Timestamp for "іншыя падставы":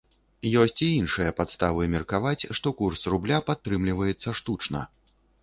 1.01-1.83